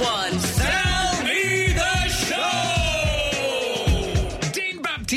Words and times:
one. 0.00 0.73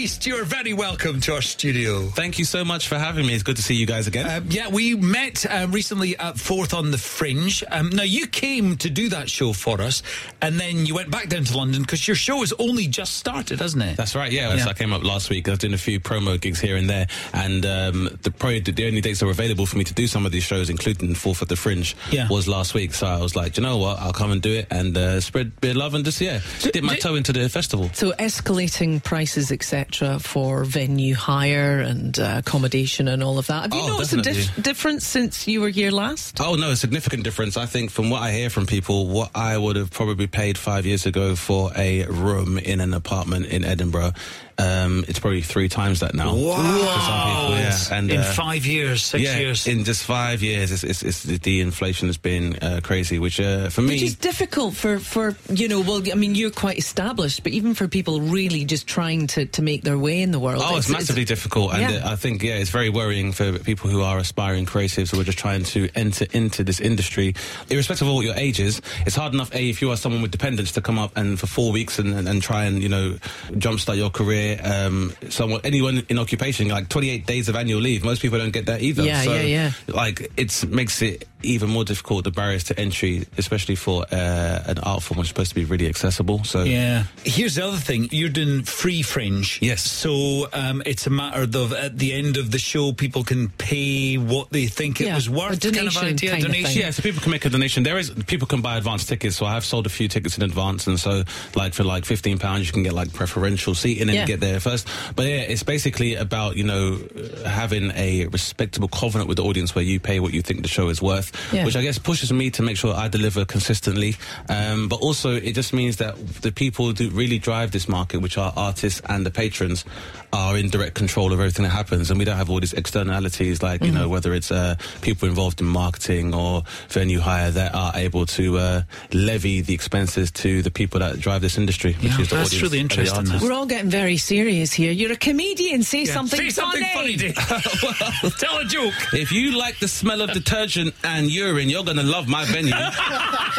Dane 0.08 0.14
Baptiste, 0.16 0.26
you're 0.28 0.46
very 0.46 0.72
welcome 0.74 1.20
to 1.22 1.33
our 1.33 1.42
studio. 1.42 2.08
Thank 2.08 2.40
you 2.40 2.46
so 2.46 2.64
much 2.64 2.88
for 2.88 2.98
having 2.98 3.25
me. 3.25 3.33
It's 3.33 3.43
good 3.43 3.58
to 3.58 3.61
see 3.61 3.75
you 3.75 3.86
guys 3.86 4.08
again. 4.08 4.30
Um, 4.30 4.45
yeah, 4.50 4.70
we 4.70 4.95
met 4.95 5.45
uh, 5.45 5.68
recently 5.70 6.18
at 6.18 6.38
Forth 6.40 6.74
on 6.74 6.92
the 6.92 6.98
Fringe. 6.98 7.61
Um, 7.70 7.90
now, 7.90 8.04
you 8.04 8.25
came 8.28 8.78
to 8.78 8.89
do 8.89 9.09
that 9.09 9.30
show 9.30 9.52
for 9.52 9.82
us, 9.82 10.04
and 10.41 10.57
then 10.57 10.85
you 10.85 10.95
went 10.95 11.12
back 11.12 11.27
down 11.27 11.43
to 11.43 11.57
London 11.57 11.81
because 11.81 12.07
your 12.07 12.16
show 12.16 12.39
has 12.39 12.54
only 12.57 12.88
just 12.88 13.16
started, 13.16 13.59
hasn't 13.59 13.84
it? 13.84 13.98
That's 13.98 14.16
right. 14.16 14.31
Yeah, 14.31 14.54
Yeah. 14.55 14.63
So 14.63 14.70
I 14.70 14.73
came 14.75 14.93
up 14.93 15.04
last 15.04 15.30
week. 15.30 15.45
I 15.49 15.52
was 15.52 15.59
doing 15.59 15.73
a 15.73 15.77
few 15.77 15.99
promo 15.99 16.39
gigs 16.39 16.62
here 16.62 16.77
and 16.77 16.89
there, 16.89 17.08
and 17.34 17.66
um, 17.66 18.17
the 18.21 18.31
probably 18.31 18.62
the, 18.62 18.71
the 18.71 18.88
only 18.88 19.02
dates 19.02 19.20
that 19.20 19.26
were 19.26 19.31
available 19.34 19.66
for 19.66 19.77
me 19.77 19.84
to 19.84 19.94
do 19.94 20.08
some 20.08 20.26
of 20.26 20.31
these 20.31 20.44
shows, 20.44 20.70
including 20.70 21.16
Forth 21.16 21.41
at 21.41 21.49
the 21.49 21.58
Fringe, 21.58 21.98
Yeah. 22.12 22.30
was 22.30 22.48
last 22.48 22.73
week. 22.73 22.94
So 22.94 23.08
I 23.08 23.20
was 23.20 23.35
like, 23.35 23.58
you 23.58 23.63
know 23.63 23.77
what? 23.77 23.99
I'll 23.99 24.13
come 24.13 24.31
and 24.31 24.41
do 24.41 24.53
it 24.53 24.67
and 24.71 24.95
uh, 24.98 25.20
spread 25.20 25.48
a 25.48 25.59
bit 25.59 25.71
of 25.71 25.77
love 25.77 25.95
and 25.95 26.05
just 26.05 26.21
yeah, 26.21 26.39
dip 26.62 26.81
my 26.84 26.95
d- 26.95 27.02
toe 27.02 27.16
into 27.16 27.34
the 27.34 27.49
festival. 27.49 27.89
So 27.94 28.12
escalating 28.13 29.03
prices, 29.03 29.52
etc., 29.52 29.96
for 30.19 30.63
venue 30.63 31.15
hire 31.15 31.79
and 31.79 32.17
uh, 32.19 32.35
accommodation 32.37 33.07
and 33.07 33.23
all 33.23 33.37
of 33.39 33.47
that. 33.47 33.63
Have 33.63 33.73
you 33.73 33.81
Oh, 33.81 33.87
noticed 33.87 34.13
a 34.13 34.21
dif- 34.21 34.63
difference 34.63 35.05
since 35.05 35.47
you 35.47 35.61
were 35.61 35.70
here 35.70 35.91
last? 35.91 36.39
Oh 36.41 36.55
no, 36.55 36.71
a 36.71 36.75
significant 36.75 37.23
difference. 37.23 37.57
I 37.57 37.65
think 37.65 37.91
from 37.91 38.09
what 38.09 38.21
I 38.21 38.31
hear 38.31 38.49
from 38.49 38.65
people, 38.65 39.07
what 39.07 39.31
I 39.35 39.57
would 39.57 39.75
have 39.75 39.91
probably 39.91 40.27
paid 40.27 40.57
five 40.57 40.85
years 40.85 41.05
ago 41.05 41.35
for 41.35 41.71
a 41.75 42.05
room 42.05 42.57
in 42.57 42.81
an 42.81 42.93
apartment 42.93 43.45
in 43.47 43.63
Edinburgh, 43.63 44.13
um, 44.59 45.05
it's 45.07 45.20
probably 45.20 45.41
three 45.41 45.70
times 45.70 45.99
that 45.99 46.15
now. 46.15 46.34
Wow. 46.35 46.55
For 46.55 46.99
some 47.01 47.29
people, 47.29 47.59
yeah. 47.59 47.98
And 47.98 48.11
in 48.11 48.20
uh, 48.21 48.34
five 48.34 48.65
years, 48.65 49.03
six 49.03 49.23
yeah, 49.23 49.37
years. 49.37 49.67
in 49.67 49.84
just 49.84 50.03
five 50.03 50.41
years, 50.41 50.71
it's, 50.71 50.84
it's, 50.84 51.03
it's 51.03 51.23
the 51.43 51.61
inflation 51.61 52.07
has 52.07 52.17
been 52.17 52.55
uh, 52.57 52.79
crazy. 52.84 53.20
Which 53.20 53.39
uh, 53.39 53.70
for 53.70 53.81
me, 53.81 53.89
Which 53.95 54.01
is 54.01 54.15
difficult 54.15 54.73
for, 54.75 54.98
for, 54.99 55.35
you 55.51 55.67
know, 55.67 55.81
well, 55.81 56.01
I 56.11 56.15
mean, 56.15 56.34
you're 56.34 56.49
quite 56.49 56.79
established, 56.79 57.43
but 57.43 57.51
even 57.51 57.75
for 57.75 57.87
people 57.87 58.20
really 58.20 58.65
just 58.65 58.87
trying 58.87 59.27
to, 59.27 59.45
to 59.45 59.61
make 59.61 59.84
their 59.88 59.98
way 59.98 60.21
in 60.21 60.32
the 60.32 60.40
world. 60.40 60.62
Oh, 60.66 60.76
it's, 60.76 60.90
massively 60.90 61.24
difficult, 61.24 61.74
and 61.74 61.82
Yeah. 61.82 62.12
I 62.12 62.18
think 62.18 62.43
yeah, 62.43 62.55
it's 62.55 62.70
very 62.70 62.90
worrying 62.90 63.32
for 63.32 63.57
people 63.60 63.90
who 63.90 64.02
are 64.02 64.18
aspiring 64.18 64.66
creatives 64.66 65.12
who 65.12 65.20
are 65.22 65.24
just 65.24 65.38
trying 65.38 65.64
to 65.64 65.88
enter 65.96 66.28
into 66.34 66.66
this 66.66 66.82
industry, 66.82 67.36
irrespective 67.70 68.06
of 68.06 68.14
what 68.14 68.26
your 68.26 68.36
age 68.36 68.60
is. 68.60 68.82
It's 69.06 69.16
hard 69.16 69.34
enough, 69.34 69.54
a 69.56 69.70
if 69.70 69.82
you 69.82 69.90
are 69.92 69.96
someone 69.96 70.22
with 70.22 70.32
dependents 70.32 70.74
to 70.74 70.82
come 70.82 71.00
up 71.00 71.16
and 71.16 71.40
for 71.40 71.48
four 71.48 71.72
weeks 71.72 72.00
and, 72.00 72.14
and, 72.14 72.28
and 72.28 72.42
try 72.42 72.66
and 72.66 72.84
you 72.84 72.90
know 72.90 73.14
jumpstart 73.54 73.96
your 73.96 74.10
career. 74.10 74.60
Um, 74.62 75.14
someone, 75.30 75.62
anyone 75.64 76.04
in 76.10 76.20
occupation, 76.20 76.68
like 76.68 76.90
twenty 76.90 77.10
eight 77.10 77.26
days 77.26 77.48
of 77.48 77.56
annual 77.56 77.80
leave, 77.80 78.04
most 78.04 78.22
people 78.22 78.38
don't 78.40 78.52
get 78.52 78.66
that 78.66 78.82
either. 78.82 79.04
Yeah, 79.04 79.22
so, 79.22 79.36
yeah, 79.36 79.42
yeah. 79.42 79.72
Like 79.88 80.30
it 80.36 80.66
makes 80.68 81.02
it 81.02 81.26
even 81.44 81.70
more 81.70 81.84
difficult 81.84 82.24
the 82.24 82.32
barriers 82.32 82.64
to 82.66 82.80
entry, 82.80 83.26
especially 83.38 83.76
for 83.76 84.06
uh, 84.12 84.64
an 84.66 84.80
art 84.80 85.04
form 85.04 85.18
which 85.20 85.26
is 85.26 85.30
supposed 85.30 85.50
to 85.50 85.56
be 85.56 85.66
really 85.66 85.88
accessible. 85.88 86.44
So 86.44 86.64
Yeah. 86.64 87.04
Here's 87.24 87.56
the 87.56 87.66
other 87.66 87.78
thing. 87.78 88.10
You're 88.12 88.30
doing 88.30 88.64
free 88.64 89.02
fringe. 89.02 89.60
Yes. 89.62 89.82
So 89.84 90.48
um, 90.54 90.82
it's 90.86 91.06
a 91.08 91.10
matter 91.10 91.44
of 91.44 91.74
at 91.74 91.98
the 91.98 92.14
end 92.14 92.38
of 92.38 92.52
the 92.52 92.58
show, 92.60 92.92
people 92.92 93.24
can 93.24 93.50
pay 93.58 94.16
what 94.18 94.50
they 94.50 94.68
think 94.68 95.00
it 95.02 95.08
Yeah, 95.08 95.16
was 95.16 95.28
a 95.28 95.32
worth. 95.32 95.62
kind 95.62 95.66
of 95.66 95.94
donation 95.94 96.04
idea. 96.08 96.30
kind 96.32 96.42
of 96.44 96.48
donation. 96.48 96.72
thing. 96.72 96.82
Yeah, 96.82 96.92
so 96.92 97.02
people 97.04 97.22
can 97.22 97.32
make 97.32 97.46
a 97.46 97.50
donation. 97.50 97.84
There 97.84 97.98
is 97.98 98.10
people 98.26 98.48
can 98.48 98.62
buy 98.62 98.78
advance 98.78 99.06
tickets. 99.06 99.36
So 99.36 99.46
I 99.46 99.54
have 99.54 99.66
sold 99.66 99.86
a 99.86 99.90
few 99.90 100.08
tickets 100.08 100.38
in 100.38 100.44
advance, 100.44 100.88
and 100.88 101.00
so 101.00 101.24
like 101.56 101.74
for 101.74 101.84
like 101.84 102.06
fifteen 102.06 102.38
pounds, 102.40 102.66
you 102.68 102.74
can 102.74 102.84
get 102.84 102.94
like 102.94 103.14
preferential 103.14 103.76
seating 103.76 104.04
and 104.10 104.14
Yeah. 104.16 104.26
get 104.26 104.40
there 104.40 104.60
first. 104.60 104.88
But 105.16 105.28
yeah, 105.28 105.42
it's 105.42 105.64
basically 105.64 106.16
about 106.16 106.56
you 106.58 106.64
know 106.64 107.00
uh, 107.44 107.48
having 107.50 107.92
a 107.96 108.26
respectable 108.28 108.88
covenant 108.88 109.28
with 109.28 109.38
the 109.38 109.44
audience 109.44 109.76
where 109.76 109.84
you 109.84 110.00
pay 110.00 110.20
what 110.20 110.34
you 110.34 110.42
think 110.42 110.62
the 110.62 110.68
show 110.68 110.90
is 110.90 111.02
worth, 111.02 111.27
Yeah. 111.52 111.66
which 111.66 111.75
I 111.75 111.81
guess 111.81 111.97
pushes 111.97 112.31
me 112.31 112.50
to 112.52 112.61
make 112.61 112.78
sure 112.78 112.94
I 112.94 113.08
deliver 113.08 113.45
consistently. 113.45 114.16
Um, 114.50 114.88
but 114.89 114.97
also 115.02 115.31
it 115.36 115.53
just 115.53 115.73
means 115.73 115.97
that 115.97 116.16
the 116.42 116.52
people 116.52 116.92
who 116.94 117.09
really 117.09 117.39
drive 117.39 117.72
this 117.72 117.88
market, 117.88 118.20
which 118.22 118.38
are 118.38 118.53
artists 118.56 119.02
and 119.09 119.25
the 119.25 119.31
patrons, 119.31 119.86
are 120.33 120.58
in 120.58 120.70
direct 120.70 120.94
control 120.95 121.31
of 121.33 121.39
everything 121.39 121.64
that 121.64 121.70
happens, 121.70 122.09
and 122.09 122.20
we 122.20 122.26
don't 122.26 122.36
have 122.37 122.49
all 122.49 122.60
these 122.60 122.73
externalities 122.73 123.64
like 123.64 123.82
you 123.83 123.92
know 123.92 124.10
whether 124.10 124.33
it's 124.33 124.52
uh, 124.52 124.76
people 125.02 125.27
involved 125.27 125.61
in 125.61 125.67
marketing 125.67 126.33
or 126.33 126.64
venue 126.89 127.20
hire 127.20 127.49
that 127.49 127.73
are 127.73 127.93
able 127.95 128.25
to 128.25 128.57
uh, 128.57 128.81
levy 129.13 129.61
the 129.61 129.73
expenses 129.73 130.29
to 130.31 130.61
the 130.61 130.69
people 130.69 130.99
that 130.99 131.17
drive 131.19 131.41
this 131.41 131.57
industry, 131.57 131.93
which 131.93 132.11
Yeah, 132.11 132.21
is 132.21 132.29
the 132.29 132.35
that's 132.35 132.49
audience 132.49 132.61
really 132.63 132.79
interesting. 132.79 133.25
We're 133.41 133.53
all 133.53 133.66
getting 133.66 133.89
very 133.89 134.17
serious 134.17 134.73
here. 134.73 134.91
You're 134.91 135.13
a 135.13 135.16
comedian. 135.16 135.81
Say 135.83 136.03
Yeah. 136.03 136.13
something 136.13 136.37
Say 136.39 136.49
something 136.49 136.83
funny, 136.93 137.16
Dave. 137.16 137.35
Tell 138.37 138.57
a 138.57 138.66
joke. 138.66 138.93
If 139.13 139.31
you 139.31 139.57
like 139.57 139.79
the 139.79 139.87
smell 139.87 140.21
of 140.21 140.31
detergent 140.33 140.93
and 141.05 141.16
urine, 141.25 141.69
you're 141.69 141.83
gonna 141.83 142.03
love 142.03 142.28
my 142.28 142.45
venue. 142.45 142.73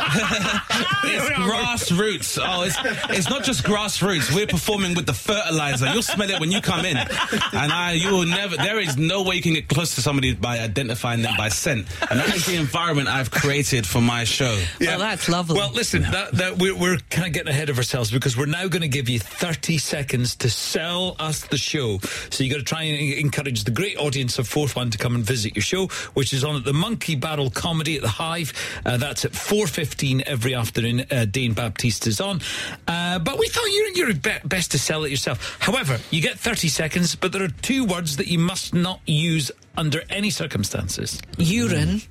it's 1.04 1.30
grassroots. 1.30 2.38
Oh, 2.42 2.62
it's 2.62 2.76
it's 3.10 3.28
not 3.28 3.44
just 3.44 3.64
grassroots. 3.64 4.34
We're 4.34 4.46
performing 4.46 4.94
with 4.94 5.06
the 5.06 5.12
fertilizer. 5.12 5.92
You'll 5.92 6.02
smell 6.02 6.30
it 6.30 6.40
when 6.40 6.52
you 6.52 6.60
come 6.60 6.84
in, 6.84 6.96
and 6.96 7.72
I 7.72 7.92
you 7.92 8.10
will 8.10 8.26
never. 8.26 8.56
There 8.56 8.78
is 8.78 8.96
no 8.96 9.22
way 9.22 9.36
you 9.36 9.42
can 9.42 9.54
get 9.54 9.68
close 9.68 9.94
to 9.96 10.02
somebody 10.02 10.34
by 10.34 10.60
identifying 10.60 11.22
them 11.22 11.34
by 11.36 11.48
scent, 11.48 11.86
and 12.10 12.20
that 12.20 12.34
is 12.34 12.46
the 12.46 12.56
environment 12.56 13.08
I've 13.08 13.30
created 13.30 13.86
for 13.86 14.00
my 14.00 14.24
show. 14.24 14.58
Well, 14.80 14.98
that's 14.98 15.28
lovely. 15.28 15.58
Well, 15.58 15.72
listen, 15.72 16.02
that, 16.02 16.32
that 16.32 16.58
we're, 16.58 16.76
we're 16.76 16.98
kind 17.10 17.26
of 17.26 17.32
getting 17.32 17.48
ahead 17.48 17.68
of 17.68 17.78
ourselves 17.78 18.10
because 18.10 18.36
we're 18.36 18.46
now 18.46 18.68
going 18.68 18.82
to 18.82 18.88
give 18.88 19.08
you 19.08 19.18
30 19.18 19.78
seconds 19.78 20.36
to 20.36 20.50
sell 20.50 21.16
us 21.18 21.46
the 21.46 21.56
show. 21.56 21.98
So 22.30 22.44
you 22.44 22.50
got 22.50 22.58
to 22.58 22.64
try 22.64 22.82
and 22.82 23.14
encourage 23.14 23.64
the 23.64 23.70
great 23.70 23.96
audience 23.96 24.38
of 24.38 24.48
Forth 24.48 24.76
One 24.76 24.90
to 24.90 24.98
come 24.98 25.14
and 25.14 25.24
visit 25.24 25.56
your 25.56 25.62
show, 25.62 25.86
which 26.14 26.32
is 26.32 26.44
on 26.44 26.56
at 26.56 26.64
the 26.64 26.72
Monkey 26.72 27.14
Barrel 27.16 27.47
Comedy 27.50 27.96
at 27.96 28.02
the 28.02 28.08
Hive. 28.08 28.52
Uh, 28.84 28.96
that's 28.96 29.24
at 29.24 29.32
4.15 29.32 30.22
every 30.22 30.54
afternoon. 30.54 31.04
Uh, 31.10 31.24
Dane 31.24 31.52
Baptiste 31.52 32.06
is 32.06 32.20
on. 32.20 32.40
Uh, 32.86 33.18
but 33.18 33.38
we 33.38 33.48
thought 33.48 33.66
you're, 33.66 33.88
you're 33.88 34.14
be- 34.14 34.32
best 34.44 34.70
to 34.72 34.78
sell 34.78 35.04
it 35.04 35.10
yourself. 35.10 35.56
However, 35.60 35.98
you 36.10 36.20
get 36.22 36.38
30 36.38 36.68
seconds, 36.68 37.14
but 37.14 37.32
there 37.32 37.42
are 37.42 37.48
two 37.48 37.84
words 37.84 38.16
that 38.16 38.26
you 38.28 38.38
must 38.38 38.74
not 38.74 39.00
use 39.06 39.50
under 39.76 40.02
any 40.10 40.30
circumstances. 40.30 41.20
urine 41.38 42.02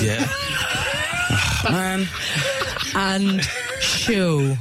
Yeah, 0.00 0.26
man. 1.64 2.08
and 2.94 3.42
show. 3.80 4.56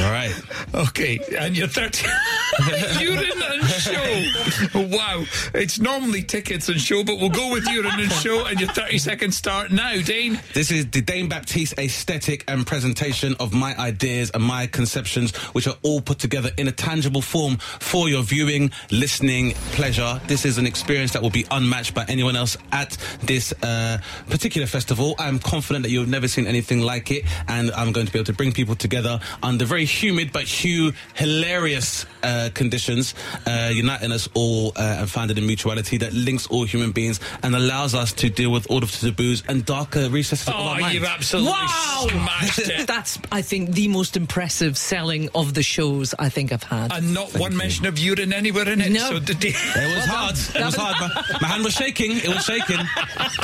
All 0.00 0.10
right. 0.10 0.34
Okay, 0.74 1.18
and 1.38 1.56
you're 1.56 1.68
30. 1.68 2.06
urine 3.00 3.30
and 3.42 3.64
show. 3.68 4.88
Wow. 4.96 5.24
It's 5.54 5.78
normally 5.78 6.22
tickets 6.22 6.68
and 6.68 6.80
show, 6.80 7.04
but 7.04 7.18
we'll 7.18 7.30
go 7.30 7.52
with 7.52 7.66
urine 7.68 8.00
and 8.00 8.12
show, 8.12 8.46
and 8.46 8.58
your 8.58 8.70
30 8.70 8.98
seconds 8.98 9.36
start 9.36 9.70
now, 9.70 10.00
Dane. 10.00 10.40
This 10.54 10.70
is 10.70 10.90
the 10.90 11.02
Dane 11.02 11.28
Baptiste 11.28 11.78
aesthetic 11.78 12.44
and 12.48 12.66
presentation 12.66 13.34
of 13.38 13.52
my 13.52 13.76
ideas 13.76 14.30
and 14.30 14.42
my 14.42 14.66
conceptions, 14.66 15.36
which 15.54 15.66
are 15.66 15.76
all 15.82 16.00
put 16.00 16.18
together 16.18 16.50
in 16.56 16.68
a 16.68 16.72
tangible 16.72 17.22
form 17.22 17.56
for 17.58 18.08
your 18.08 18.22
viewing, 18.22 18.70
listening 18.90 19.52
pleasure. 19.72 20.20
This 20.26 20.44
is 20.44 20.58
an 20.58 20.66
experience 20.66 21.12
that 21.12 21.22
will 21.22 21.30
be 21.30 21.46
unmatched 21.50 21.94
by 21.94 22.04
anyone 22.08 22.36
else 22.36 22.56
at 22.72 22.96
this 23.22 23.52
uh, 23.62 23.98
particular 24.28 24.66
festival. 24.66 25.14
I'm 25.18 25.38
confident 25.38 25.84
that 25.84 25.90
you've 25.90 26.08
never 26.08 26.28
seen 26.28 26.46
anything 26.46 26.80
like 26.80 27.10
it, 27.10 27.24
and 27.48 27.70
I'm 27.72 27.92
going 27.92 28.06
to 28.06 28.12
be 28.12 28.18
able 28.18 28.26
to 28.26 28.32
bring 28.32 28.52
people 28.52 28.74
together 28.74 29.20
under 29.42 29.64
very 29.64 29.81
humid 29.84 30.32
but 30.32 30.44
hue 30.44 30.92
hilarious 31.14 32.06
uh, 32.22 32.50
conditions, 32.54 33.14
uh, 33.46 33.70
uniting 33.72 34.12
us 34.12 34.28
all 34.34 34.72
uh, 34.76 34.96
and 35.00 35.10
founded 35.10 35.38
in 35.38 35.46
mutuality 35.46 35.96
that 35.98 36.12
links 36.12 36.46
all 36.48 36.64
human 36.64 36.92
beings 36.92 37.20
and 37.42 37.54
allows 37.54 37.94
us 37.94 38.12
to 38.14 38.28
deal 38.30 38.50
with 38.50 38.70
all 38.70 38.82
of 38.82 38.90
the 39.00 39.08
taboos 39.10 39.42
and 39.48 39.64
darker 39.64 40.08
recesses 40.10 40.48
of 40.48 40.54
Oh, 40.54 40.58
our 40.58 40.80
minds. 40.80 40.94
you've 40.94 41.04
absolutely 41.04 41.50
Wow! 41.52 42.06
smashed 42.10 42.58
it. 42.60 42.86
That's, 42.92 43.18
I 43.30 43.42
think, 43.42 43.70
the 43.72 43.88
most 43.88 44.16
impressive 44.16 44.76
selling 44.76 45.28
of 45.34 45.54
the 45.54 45.62
shows 45.62 46.14
I 46.18 46.28
think 46.28 46.52
I've 46.52 46.62
had. 46.62 46.92
And 46.92 47.14
not 47.14 47.36
one 47.38 47.56
mention 47.56 47.86
of 47.86 47.98
urine 47.98 48.32
anywhere 48.32 48.68
in 48.68 48.80
it. 48.80 48.92
No. 48.92 49.10
So 49.10 49.18
did 49.18 49.40
Dane. 49.40 49.52
It 49.54 49.94
was 49.96 50.04
hard. 50.06 50.36
It 50.36 50.64
was 50.64 50.74
hard. 50.76 50.96
My, 51.00 51.38
my 51.42 51.48
hand 51.48 51.64
was 51.64 51.74
shaking. 51.74 52.12
It 52.12 52.28
was 52.28 52.44
shaking. 52.44 52.78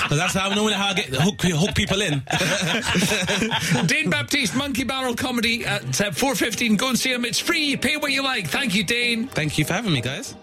But 0.09 0.17
that's 0.17 0.35
how 0.35 0.49
I 0.51 0.55
normally 0.55 0.75
how 0.75 0.89
I 0.89 0.95
get 0.95 1.07
hook, 1.09 1.41
hook 1.43 1.75
people 1.75 2.01
in. 2.03 2.23
Dane 3.87 4.11
Baptiste, 4.11 4.55
Monkey 4.57 4.85
Barrel 4.85 5.15
Comedy 5.15 5.65
at 5.65 5.83
uh, 6.01 6.11
4.15. 6.11 6.77
Go 6.77 6.89
and 6.91 6.99
see 6.99 7.13
him. 7.13 7.25
It's 7.25 7.39
free. 7.39 7.77
Pay 7.77 7.97
what 7.97 8.13
you 8.13 8.23
like. 8.23 8.47
Thank 8.49 8.68
you, 8.75 8.85
Dane. 8.85 9.29
Thank 9.29 9.59
you 9.59 9.65
for 9.65 9.75
having 9.75 9.93
me, 9.93 10.01
guys. 10.01 10.35